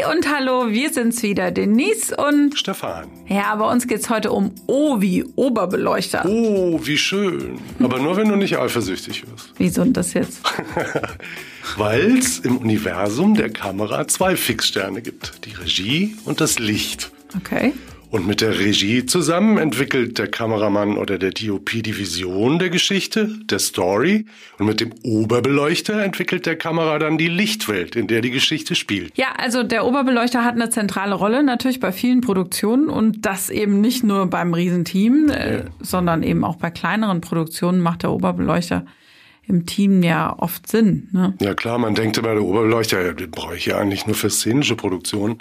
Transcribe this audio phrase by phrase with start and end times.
[0.00, 3.08] Hi und hallo, wir sind's wieder, Denise und Stefan.
[3.28, 6.24] Ja, bei uns geht's heute um O wie Oberbeleuchter.
[6.26, 7.58] Oh, wie schön.
[7.80, 9.52] Aber nur wenn du nicht eifersüchtig wirst.
[9.58, 10.42] Wieso denn das jetzt?
[11.76, 15.44] Weil es im Universum der Kamera zwei Fixsterne gibt.
[15.44, 17.10] Die Regie und das Licht.
[17.36, 17.72] Okay.
[18.10, 23.28] Und mit der Regie zusammen entwickelt der Kameramann oder der DOP die Vision der Geschichte,
[23.44, 24.26] der Story.
[24.58, 29.16] Und mit dem Oberbeleuchter entwickelt der Kamera dann die Lichtwelt, in der die Geschichte spielt.
[29.16, 33.80] Ja, also der Oberbeleuchter hat eine zentrale Rolle natürlich bei vielen Produktionen und das eben
[33.80, 35.64] nicht nur beim Riesenteam, äh, ja.
[35.80, 38.86] sondern eben auch bei kleineren Produktionen macht der Oberbeleuchter
[39.46, 41.08] im Team ja oft Sinn.
[41.12, 41.34] Ne?
[41.40, 44.74] Ja klar, man denkt immer, der Oberbeleuchter, den brauche ich ja eigentlich nur für szenische
[44.74, 45.40] Produktionen.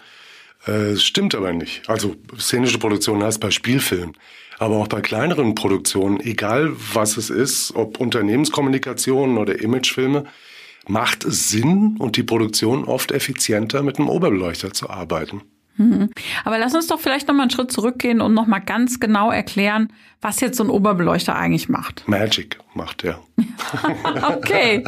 [0.66, 1.88] Äh, stimmt aber nicht.
[1.90, 4.16] Also szenische Produktion heißt bei Spielfilmen.
[4.58, 10.26] Aber auch bei kleineren Produktionen, egal was es ist, ob Unternehmenskommunikationen oder Imagefilme,
[10.88, 15.44] macht es Sinn und die Produktion oft effizienter, mit einem Oberbeleuchter zu arbeiten.
[15.78, 16.10] Mhm.
[16.44, 19.32] Aber lass uns doch vielleicht noch mal einen Schritt zurückgehen und noch mal ganz genau
[19.32, 22.06] erklären, was jetzt so ein Oberbeleuchter eigentlich macht.
[22.06, 23.22] Magic macht er.
[24.28, 24.84] okay.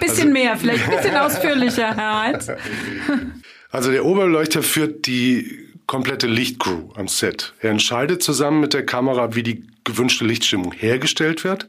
[0.00, 2.48] Bisschen also, mehr, vielleicht ein bisschen ausführlicher, Herr Heinz.
[3.74, 5.58] Also der Oberbeleuchter führt die
[5.88, 7.54] komplette Lichtcrew am Set.
[7.58, 11.68] Er entscheidet zusammen mit der Kamera, wie die gewünschte Lichtstimmung hergestellt wird.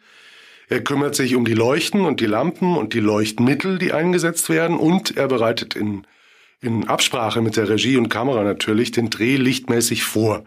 [0.70, 4.78] Er kümmert sich um die Leuchten und die Lampen und die Leuchtmittel, die eingesetzt werden.
[4.78, 6.06] Und er bereitet in,
[6.62, 10.46] in Absprache mit der Regie und Kamera natürlich den Dreh lichtmäßig vor.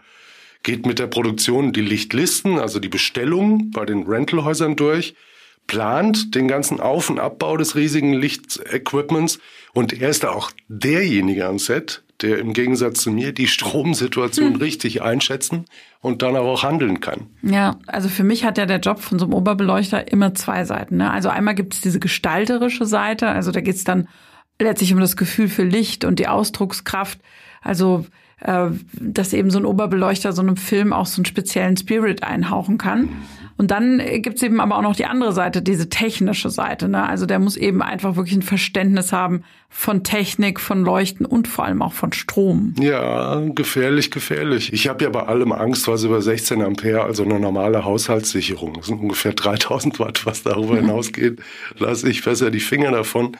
[0.63, 5.13] Geht mit der Produktion die Lichtlisten, also die Bestellung bei den Rentalhäusern durch
[5.69, 9.39] plant den ganzen Auf- und Abbau des riesigen Lichtequipments
[9.73, 14.55] und er ist da auch derjenige am Set, der im Gegensatz zu mir die Stromsituation
[14.55, 14.59] hm.
[14.59, 15.65] richtig einschätzen
[16.01, 17.27] und dann auch handeln kann.
[17.43, 20.97] Ja, also für mich hat ja der Job von so einem Oberbeleuchter immer zwei Seiten.
[20.97, 21.11] Ne?
[21.11, 24.07] Also einmal gibt es diese gestalterische Seite, also da geht es dann
[24.57, 27.19] letztlich um das Gefühl für Licht und die Ausdruckskraft.
[27.61, 28.07] Also
[28.41, 32.77] äh, dass eben so ein Oberbeleuchter so einem Film auch so einen speziellen Spirit einhauchen
[32.77, 33.09] kann.
[33.59, 36.87] Und dann gibt's eben aber auch noch die andere Seite, diese technische Seite.
[36.87, 37.05] Ne?
[37.05, 41.65] Also der muss eben einfach wirklich ein Verständnis haben von Technik, von Leuchten und vor
[41.65, 42.73] allem auch von Strom.
[42.79, 44.71] Ja, gefährlich, gefährlich.
[44.71, 48.85] Ich habe ja bei allem Angst, was über 16 Ampere, also eine normale Haushaltssicherung, das
[48.85, 51.41] sind ungefähr 3000 Watt, was darüber hinausgeht,
[51.77, 53.35] lasse ich besser die Finger davon.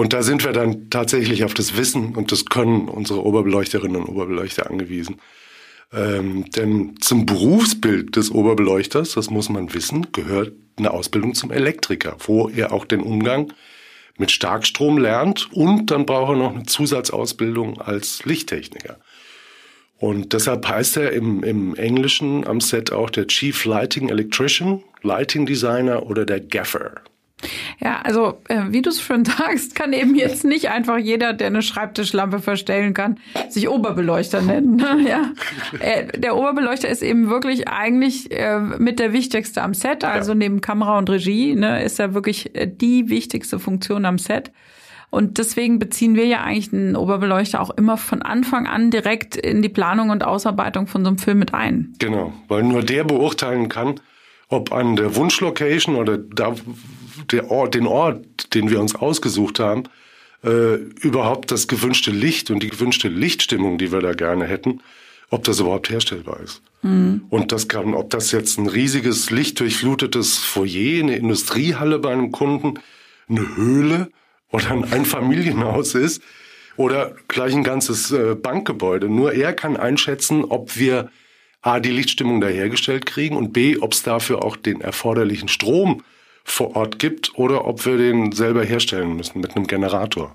[0.00, 4.08] Und da sind wir dann tatsächlich auf das Wissen und das Können unserer Oberbeleuchterinnen und
[4.08, 5.20] Oberbeleuchter angewiesen.
[5.92, 12.16] Ähm, denn zum Berufsbild des Oberbeleuchters, das muss man wissen, gehört eine Ausbildung zum Elektriker,
[12.20, 13.52] wo er auch den Umgang
[14.16, 18.98] mit Starkstrom lernt und dann braucht er noch eine Zusatzausbildung als Lichttechniker.
[19.98, 25.44] Und deshalb heißt er im, im Englischen am Set auch der Chief Lighting Electrician, Lighting
[25.44, 27.02] Designer oder der Gaffer.
[27.80, 31.48] Ja, also äh, wie du es schon sagst, kann eben jetzt nicht einfach jeder, der
[31.48, 33.18] eine Schreibtischlampe verstellen kann,
[33.48, 34.76] sich Oberbeleuchter nennen.
[34.76, 35.06] Ne?
[35.08, 35.32] Ja.
[35.80, 40.36] Äh, der Oberbeleuchter ist eben wirklich eigentlich äh, mit der wichtigste am Set, also ja.
[40.36, 44.50] neben Kamera und Regie, ne, ist er wirklich äh, die wichtigste Funktion am Set.
[45.10, 49.60] Und deswegen beziehen wir ja eigentlich einen Oberbeleuchter auch immer von Anfang an direkt in
[49.60, 51.94] die Planung und Ausarbeitung von so einem Film mit ein.
[51.98, 54.00] Genau, weil nur der beurteilen kann,
[54.48, 56.54] ob an der Wunschlocation oder da,
[57.32, 59.84] der Ort, den Ort, den wir uns ausgesucht haben,
[60.42, 64.80] äh, überhaupt das gewünschte Licht und die gewünschte Lichtstimmung, die wir da gerne hätten,
[65.28, 66.62] ob das überhaupt herstellbar ist.
[66.82, 67.22] Mhm.
[67.28, 72.78] Und das kann, ob das jetzt ein riesiges lichtdurchflutetes Foyer, eine Industriehalle bei einem Kunden,
[73.28, 74.10] eine Höhle
[74.50, 76.22] oder ein Einfamilienhaus ist
[76.76, 79.08] oder gleich ein ganzes äh, Bankgebäude.
[79.08, 81.10] Nur er kann einschätzen, ob wir
[81.62, 86.02] A, die Lichtstimmung da hergestellt kriegen und B, ob es dafür auch den erforderlichen Strom
[86.50, 90.34] vor Ort gibt oder ob wir den selber herstellen müssen mit einem Generator.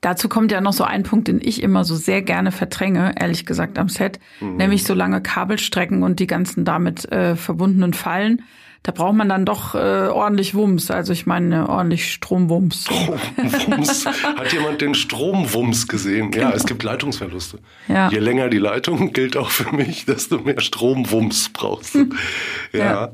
[0.00, 3.46] Dazu kommt ja noch so ein Punkt, den ich immer so sehr gerne verdränge, ehrlich
[3.46, 4.56] gesagt am Set, mhm.
[4.56, 8.42] nämlich so lange Kabelstrecken und die ganzen damit äh, verbundenen Fallen
[8.82, 10.90] da braucht man dann doch äh, ordentlich Wumms.
[10.90, 12.84] Also ich meine ordentlich Stromwumms.
[12.84, 14.06] Stromwumms.
[14.06, 16.30] Hat jemand den Stromwumms gesehen?
[16.30, 16.48] Genau.
[16.48, 17.58] Ja, es gibt Leitungsverluste.
[17.88, 18.08] Ja.
[18.10, 22.06] Je länger die Leitung gilt auch für mich, desto mehr Stromwumms brauchst du.
[22.72, 22.78] ja.
[22.78, 23.12] ja.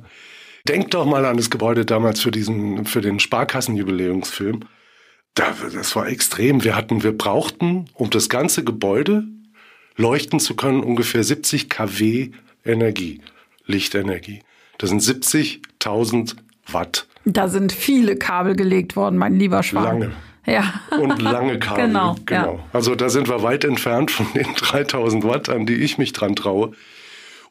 [0.69, 4.61] Denk doch mal an das Gebäude damals für diesen, für den Sparkassenjubiläumsfilm.
[5.35, 6.65] Da, das war extrem.
[6.65, 9.25] Wir hatten, wir brauchten, um das ganze Gebäude
[9.97, 12.31] leuchten zu können, ungefähr 70 kW
[12.65, 13.21] Energie,
[13.67, 14.41] Lichtenergie.
[14.79, 16.37] Das sind 70.000
[16.69, 17.07] Watt.
[17.25, 19.85] Da sind viele Kabel gelegt worden, mein lieber Schwan.
[20.01, 20.13] Lange.
[20.47, 20.81] Ja.
[20.99, 21.87] Und lange Kabel.
[21.87, 22.17] genau.
[22.25, 22.55] genau.
[22.55, 22.65] Ja.
[22.73, 26.37] Also da sind wir weit entfernt von den 3000 Watt, an die ich mich dran
[26.37, 26.73] traue.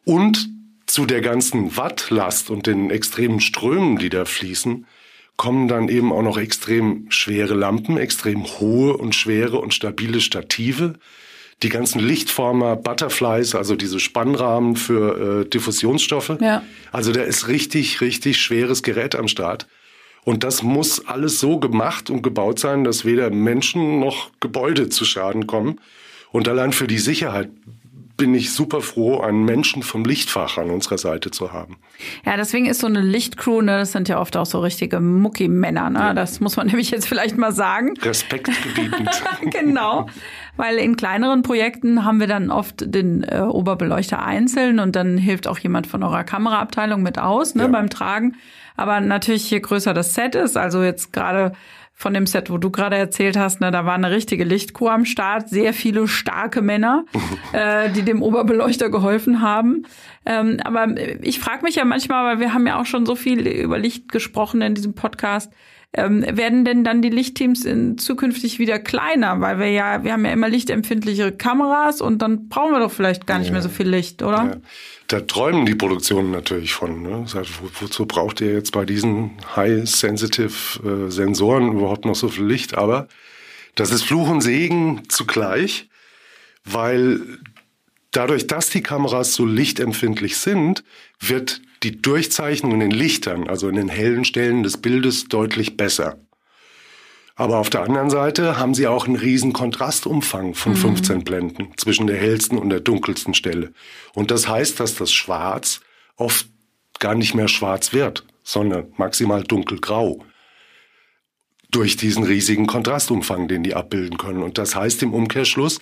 [0.04, 0.50] Und
[0.96, 4.88] zu der ganzen Wattlast und den extremen Strömen, die da fließen,
[5.36, 10.94] kommen dann eben auch noch extrem schwere Lampen, extrem hohe und schwere und stabile Stative.
[11.64, 16.38] Die ganzen Lichtformer, Butterflies, also diese Spannrahmen für äh, Diffusionsstoffe.
[16.40, 16.64] Ja.
[16.94, 19.68] Also da ist richtig, richtig schweres Gerät am Start.
[20.24, 25.04] Und das muss alles so gemacht und gebaut sein, dass weder Menschen noch Gebäude zu
[25.04, 25.82] Schaden kommen.
[26.32, 27.50] Und allein für die Sicherheit
[28.18, 31.78] bin ich super froh, einen Menschen vom Lichtfach an unserer Seite zu haben.
[32.26, 35.90] Ja, deswegen ist so eine Lichtcrew, ne, das sind ja oft auch so richtige Muckimänner,
[35.90, 36.00] ne?
[36.00, 36.14] Ja.
[36.14, 37.94] Das muss man nämlich jetzt vielleicht mal sagen.
[38.02, 39.10] Respektgebietend.
[39.52, 40.08] genau.
[40.56, 45.48] Weil in kleineren Projekten haben wir dann oft den äh, Oberbeleuchter einzeln und dann hilft
[45.48, 47.68] auch jemand von eurer Kameraabteilung mit aus, ne, ja.
[47.68, 48.36] beim Tragen.
[48.76, 51.54] Aber natürlich, je größer das Set ist, also jetzt gerade
[51.98, 55.06] von dem Set, wo du gerade erzählt hast, ne, da war eine richtige Lichtkur am
[55.06, 57.06] Start, sehr viele starke Männer,
[57.54, 59.88] äh, die dem Oberbeleuchter geholfen haben.
[60.26, 60.88] Ähm, aber
[61.22, 64.12] ich frage mich ja manchmal, weil wir haben ja auch schon so viel über Licht
[64.12, 65.54] gesprochen in diesem Podcast,
[65.98, 69.42] ähm, werden denn dann die Lichtteams in zukünftig wieder kleiner?
[69.42, 73.28] Weil wir ja, wir haben ja immer lichtempfindlichere Kameras und dann brauchen wir doch vielleicht
[73.28, 73.54] gar nicht ja.
[73.54, 74.38] mehr so viel Licht, oder?
[74.38, 74.56] Ja.
[75.08, 77.02] Da träumen die Produktionen natürlich von.
[77.04, 77.26] Ne?
[77.26, 82.76] Wo, wozu braucht ihr jetzt bei diesen high-sensitive äh, Sensoren überhaupt noch so viel Licht?
[82.76, 83.08] Aber
[83.76, 85.90] das ist Fluch und Segen zugleich,
[86.64, 87.20] weil
[88.12, 90.84] dadurch, dass die Kameras so lichtempfindlich sind,
[91.20, 96.18] wird die Durchzeichnung in den Lichtern, also in den hellen Stellen des Bildes, deutlich besser.
[97.36, 100.78] Aber auf der anderen Seite haben sie auch einen riesen Kontrastumfang von mhm.
[100.78, 103.72] 15 Blenden zwischen der hellsten und der dunkelsten Stelle.
[104.16, 105.82] Und das heißt, dass das Schwarz
[106.16, 106.48] oft
[106.98, 110.26] gar nicht mehr schwarz wird, sondern maximal dunkelgrau.
[111.70, 114.42] Durch diesen riesigen Kontrastumfang, den die abbilden können.
[114.42, 115.82] Und das heißt im Umkehrschluss,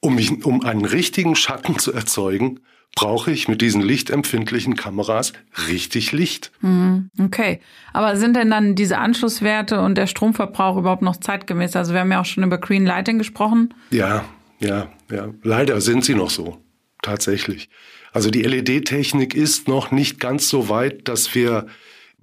[0.00, 2.60] um, mich, um einen richtigen Schatten zu erzeugen,
[2.94, 5.32] brauche ich mit diesen lichtempfindlichen Kameras
[5.68, 6.50] richtig Licht.
[6.60, 7.60] Mhm, okay.
[7.92, 11.76] Aber sind denn dann diese Anschlusswerte und der Stromverbrauch überhaupt noch zeitgemäß?
[11.76, 13.74] Also wir haben ja auch schon über Green Lighting gesprochen.
[13.90, 14.24] Ja,
[14.58, 15.28] ja, ja.
[15.42, 16.58] Leider sind sie noch so.
[17.02, 17.70] Tatsächlich.
[18.12, 21.66] Also die LED-Technik ist noch nicht ganz so weit, dass wir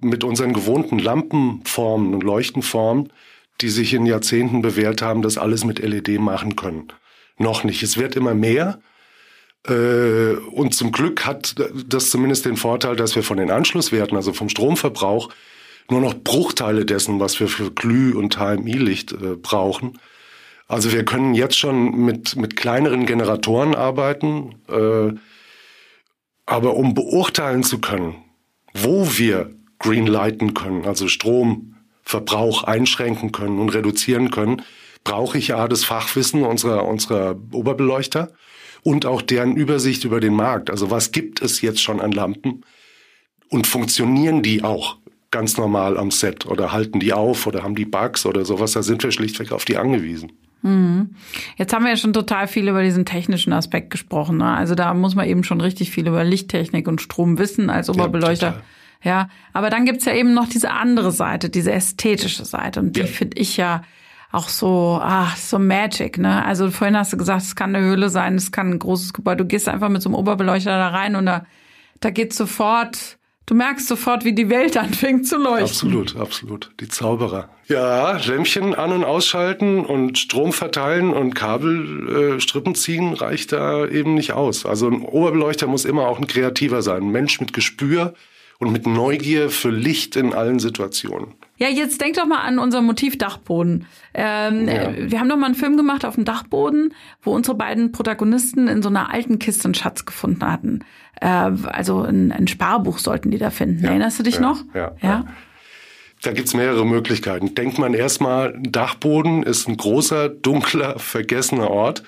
[0.00, 3.12] mit unseren gewohnten Lampenformen und Leuchtenformen,
[3.60, 6.88] die sich in Jahrzehnten bewährt haben, das alles mit LED machen können.
[7.38, 7.82] Noch nicht.
[7.82, 8.80] Es wird immer mehr.
[9.66, 11.54] Äh, und zum Glück hat
[11.86, 15.30] das zumindest den Vorteil, dass wir von den Anschlusswerten, also vom Stromverbrauch,
[15.90, 19.98] nur noch Bruchteile dessen, was wir für Glüh- und HMI-Licht äh, brauchen.
[20.66, 25.14] Also wir können jetzt schon mit, mit kleineren Generatoren arbeiten, äh,
[26.44, 28.16] aber um beurteilen zu können,
[28.74, 34.62] wo wir greenlighten können, also Stromverbrauch einschränken können und reduzieren können,
[35.04, 38.32] brauche ich ja das Fachwissen unserer, unserer Oberbeleuchter
[38.88, 40.70] und auch deren Übersicht über den Markt.
[40.70, 42.64] Also was gibt es jetzt schon an Lampen
[43.50, 44.96] und funktionieren die auch
[45.30, 48.72] ganz normal am Set oder halten die auf oder haben die Bugs oder sowas?
[48.72, 50.32] Da sind wir schlichtweg auf die angewiesen.
[50.62, 51.10] Mhm.
[51.58, 54.38] Jetzt haben wir ja schon total viel über diesen technischen Aspekt gesprochen.
[54.38, 54.56] Ne?
[54.56, 58.62] Also da muss man eben schon richtig viel über Lichttechnik und Strom wissen als Oberbeleuchter.
[59.04, 59.28] Ja, ja.
[59.52, 62.80] aber dann gibt's ja eben noch diese andere Seite, diese ästhetische Seite.
[62.80, 63.06] Und die ja.
[63.06, 63.82] finde ich ja
[64.30, 66.44] auch so, ach, so Magic, ne?
[66.44, 69.38] Also vorhin hast du gesagt, es kann eine Höhle sein, es kann ein großes Gebäude.
[69.38, 71.46] Du gehst einfach mit so einem Oberbeleuchter da rein und da,
[72.00, 75.64] da geht sofort, du merkst sofort, wie die Welt anfängt zu leuchten.
[75.64, 76.70] Absolut, absolut.
[76.80, 77.48] Die Zauberer.
[77.68, 84.14] Ja, Lämpchen an- und ausschalten und Strom verteilen und Kabelstrippen äh, ziehen reicht da eben
[84.14, 84.66] nicht aus.
[84.66, 87.04] Also ein Oberbeleuchter muss immer auch ein Kreativer sein.
[87.04, 88.12] Ein Mensch mit Gespür
[88.58, 91.34] und mit Neugier für Licht in allen Situationen.
[91.58, 93.86] Ja, jetzt denk doch mal an unser Motiv Dachboden.
[94.14, 94.92] Ähm, ja.
[94.96, 98.80] Wir haben doch mal einen Film gemacht auf dem Dachboden, wo unsere beiden Protagonisten in
[98.80, 100.84] so einer alten Kiste einen Schatz gefunden hatten.
[101.20, 103.82] Äh, also ein, ein, Sparbuch sollten die da finden.
[103.82, 103.90] Ja.
[103.90, 104.40] Erinnerst du dich ja.
[104.40, 104.64] noch?
[104.72, 104.94] Ja.
[105.02, 105.24] ja.
[106.22, 107.54] Da gibt's mehrere Möglichkeiten.
[107.54, 112.02] Denkt man erstmal, Dachboden ist ein großer, dunkler, vergessener Ort,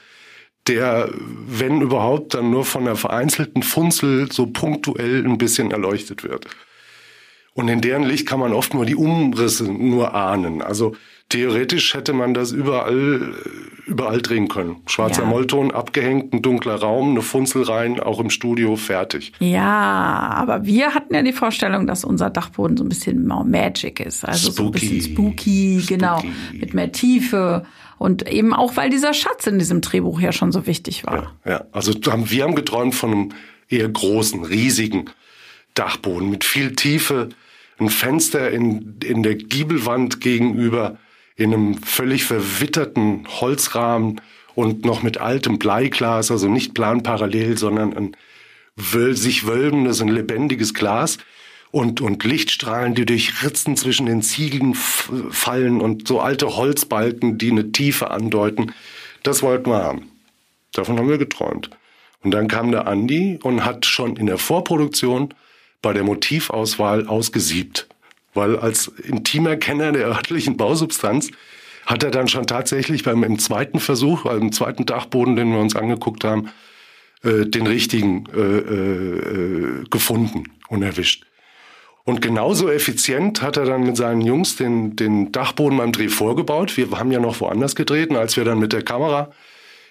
[0.67, 6.47] der, wenn überhaupt, dann nur von einer vereinzelten Funzel so punktuell ein bisschen erleuchtet wird.
[7.61, 10.63] Und in deren Licht kann man oft nur die Umrisse nur ahnen.
[10.63, 10.97] Also
[11.29, 13.35] theoretisch hätte man das überall,
[13.85, 14.77] überall drehen können.
[14.87, 15.29] Schwarzer ja.
[15.29, 19.33] Mollton, abgehängt, ein dunkler Raum, eine Funzel rein, auch im Studio, fertig.
[19.41, 24.25] Ja, aber wir hatten ja die Vorstellung, dass unser Dachboden so ein bisschen Magic ist.
[24.25, 24.57] Also spooky.
[24.57, 26.33] so ein bisschen spooky, genau, spooky.
[26.33, 27.67] genau, mit mehr Tiefe.
[27.99, 31.35] Und eben auch, weil dieser Schatz in diesem Drehbuch ja schon so wichtig war.
[31.45, 31.65] Ja, ja.
[31.73, 33.29] also wir haben geträumt von einem
[33.69, 35.11] eher großen, riesigen
[35.75, 37.29] Dachboden mit viel Tiefe,
[37.81, 40.99] ein Fenster in, in der Giebelwand gegenüber,
[41.37, 44.21] in einem völlig verwitterten Holzrahmen
[44.55, 48.17] und noch mit altem Bleiglas, also nicht planparallel, sondern ein
[48.77, 51.19] sich wölbendes, ein lebendiges Glas.
[51.71, 57.51] und, und Lichtstrahlen, die durch Ritzen zwischen den Ziegeln fallen und so alte Holzbalken, die
[57.51, 58.73] eine Tiefe andeuten.
[59.23, 60.11] Das wollten wir haben.
[60.73, 61.71] Davon haben wir geträumt.
[62.23, 65.33] Und dann kam der Andi und hat schon in der Vorproduktion
[65.83, 67.89] bei der Motivauswahl ausgesiebt.
[68.35, 71.31] Weil als intimer Kenner der örtlichen Bausubstanz
[71.87, 75.75] hat er dann schon tatsächlich beim im zweiten Versuch, also zweiten Dachboden, den wir uns
[75.75, 76.51] angeguckt haben,
[77.23, 81.25] äh, den richtigen äh, äh, gefunden und erwischt.
[82.05, 86.77] Und genauso effizient hat er dann mit seinen Jungs den, den Dachboden beim Dreh vorgebaut.
[86.77, 89.33] Wir haben ja noch woanders gedreht und als wir dann mit der Kamera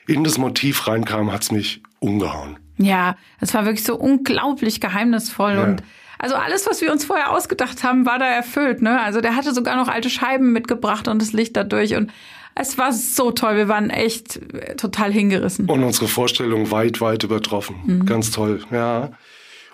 [0.08, 2.58] in das Motiv reinkamen, hat's mich umgehauen.
[2.80, 5.64] Ja, es war wirklich so unglaublich geheimnisvoll ja.
[5.64, 5.84] und
[6.18, 8.82] also alles, was wir uns vorher ausgedacht haben, war da erfüllt.
[8.82, 9.00] Ne?
[9.00, 12.12] Also der hatte sogar noch alte Scheiben mitgebracht und das Licht dadurch und
[12.56, 13.56] es war so toll.
[13.56, 15.70] Wir waren echt äh, total hingerissen.
[15.70, 17.78] Und unsere Vorstellung weit, weit übertroffen.
[17.86, 18.06] Mhm.
[18.06, 19.12] Ganz toll, ja.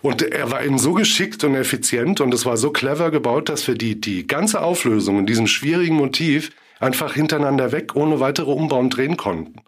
[0.01, 3.67] Und er war eben so geschickt und effizient und es war so clever gebaut, dass
[3.67, 8.91] wir die, die ganze Auflösung in diesem schwierigen Motiv einfach hintereinander weg ohne weitere Umbauen
[8.91, 9.61] drehen konnten.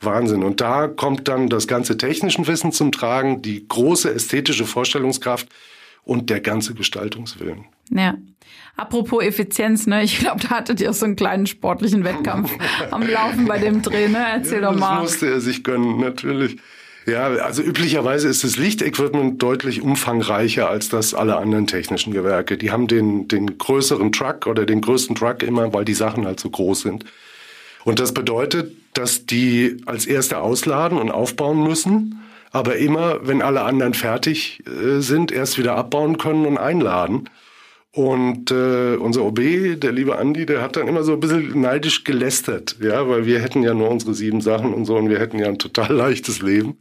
[0.00, 0.44] Wahnsinn.
[0.44, 5.48] Und da kommt dann das ganze technische Wissen zum Tragen, die große ästhetische Vorstellungskraft
[6.04, 7.64] und der ganze Gestaltungswillen.
[7.90, 8.14] Ja.
[8.76, 10.04] Apropos Effizienz, ne?
[10.04, 12.52] Ich glaube, da hattet ihr so einen kleinen sportlichen Wettkampf
[12.92, 14.24] am Laufen bei dem Dreh, ne?
[14.34, 15.02] Erzähl ja, doch mal.
[15.02, 16.58] Das musste er sich gönnen, natürlich.
[17.08, 22.58] Ja, also üblicherweise ist das Lichtequipment deutlich umfangreicher als das aller anderen technischen Gewerke.
[22.58, 26.38] Die haben den, den größeren Truck oder den größten Truck immer, weil die Sachen halt
[26.38, 27.04] so groß sind.
[27.84, 32.20] Und das bedeutet, dass die als Erste ausladen und aufbauen müssen,
[32.50, 37.28] aber immer, wenn alle anderen fertig äh, sind, erst wieder abbauen können und einladen.
[37.92, 39.40] Und äh, unser OB,
[39.80, 43.40] der liebe Andi, der hat dann immer so ein bisschen neidisch gelästert, ja, weil wir
[43.40, 46.42] hätten ja nur unsere sieben Sachen und so und wir hätten ja ein total leichtes
[46.42, 46.78] Leben.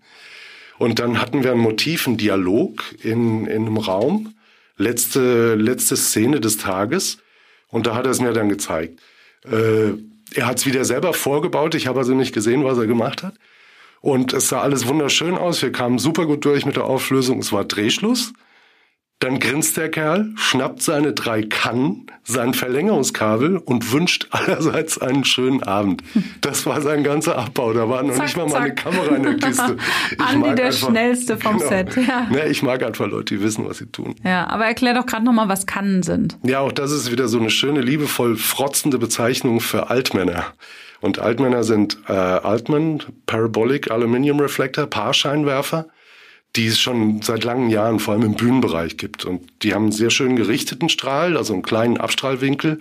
[0.77, 4.35] Und dann hatten wir ein Motiv, einen Dialog in, in einem Raum,
[4.77, 7.17] letzte, letzte Szene des Tages.
[7.69, 8.99] Und da hat er es mir dann gezeigt.
[9.43, 9.93] Äh,
[10.33, 13.35] er hat es wieder selber vorgebaut, ich habe also nicht gesehen, was er gemacht hat.
[14.01, 15.61] Und es sah alles wunderschön aus.
[15.61, 17.39] Wir kamen super gut durch mit der Auflösung.
[17.39, 18.33] Es war Drehschluss.
[19.19, 25.63] Dann grinst der Kerl, schnappt seine drei Kannen, sein Verlängerungskabel und wünscht allerseits einen schönen
[25.63, 26.03] Abend.
[26.41, 27.73] Das war sein ganzer Abbau.
[27.73, 28.59] Da war noch zack, nicht mal zack.
[28.59, 29.77] meine Kamera in der Kiste.
[30.11, 31.95] Ich Andi der einfach, schnellste vom genau, Set.
[31.95, 32.27] Ja.
[32.29, 34.15] Ne, ich mag einfach Leute, die wissen, was sie tun.
[34.23, 36.37] Ja, aber erklär doch gerade nochmal, was Kannen sind.
[36.43, 40.45] Ja, auch das ist wieder so eine schöne, liebevoll frotzende Bezeichnung für Altmänner.
[41.01, 45.87] Und Altmänner sind äh, Altman Parabolic Aluminium Reflector, Paarscheinwerfer
[46.57, 49.25] die es schon seit langen Jahren vor allem im Bühnenbereich gibt.
[49.25, 52.79] Und die haben einen sehr schön gerichteten Strahl, also einen kleinen Abstrahlwinkel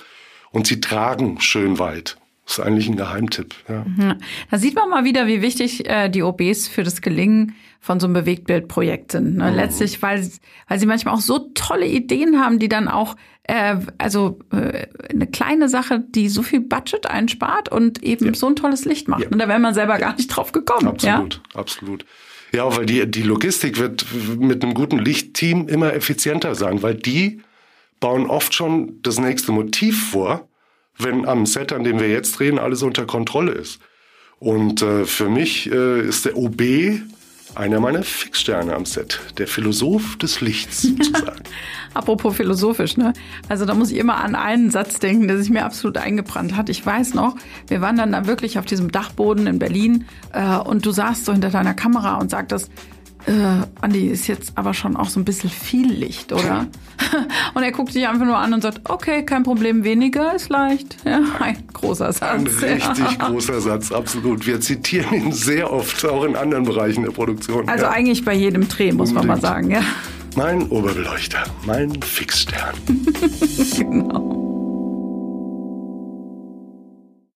[0.51, 2.17] und sie tragen schön weit.
[2.47, 3.55] Das ist eigentlich ein Geheimtipp.
[3.69, 3.85] Ja.
[3.85, 4.15] Mhm.
[4.51, 8.07] Da sieht man mal wieder, wie wichtig äh, die OBs für das Gelingen von so
[8.07, 9.37] einem Bewegtbildprojekt sind.
[9.37, 9.51] Ne?
[9.51, 9.57] Mhm.
[9.57, 10.27] Letztlich, weil,
[10.69, 15.27] weil sie manchmal auch so tolle Ideen haben, die dann auch, äh, also äh, eine
[15.27, 18.35] kleine Sache, die so viel Budget einspart und eben ja.
[18.35, 19.25] so ein tolles Licht macht.
[19.25, 19.29] Ja.
[19.29, 20.87] Und da wäre man selber gar nicht drauf gekommen.
[20.87, 22.07] Absolut, absolut.
[22.53, 24.07] Ja, weil die, die Logistik wird
[24.39, 27.43] mit einem guten Lichtteam immer effizienter sein, weil die
[28.01, 30.49] bauen oft schon das nächste Motiv vor,
[30.99, 33.81] wenn am Set, an dem wir jetzt drehen, alles unter Kontrolle ist.
[34.39, 36.63] Und äh, für mich äh, ist der OB
[37.57, 41.43] einer meiner Fixsterne am Set, der Philosoph des Lichts sozusagen.
[41.95, 43.15] Apropos philosophisch, ne?
[43.49, 46.69] Also da muss ich immer an einen Satz denken, der sich mir absolut eingebrannt hat.
[46.69, 47.37] Ich weiß noch,
[47.69, 51.33] wir waren dann da wirklich auf diesem Dachboden in Berlin äh, und du saßt so
[51.33, 52.71] hinter deiner Kamera und sagtest,
[53.27, 56.67] äh, Andi, ist jetzt aber schon auch so ein bisschen viel Licht, oder?
[57.55, 60.97] und er guckt sich einfach nur an und sagt, okay, kein Problem, weniger ist leicht.
[61.05, 62.23] Ja, ein großer Satz.
[62.23, 63.29] Ein richtig ja.
[63.29, 64.47] großer Satz, absolut.
[64.47, 67.69] Wir zitieren ihn sehr oft, auch in anderen Bereichen der Produktion.
[67.69, 67.91] Also ja.
[67.91, 69.15] eigentlich bei jedem Dreh, muss Unbedingt.
[69.15, 69.83] man mal sagen, ja.
[70.37, 72.75] Mein Oberbeleuchter, mein Fixstern.
[73.77, 74.26] genau.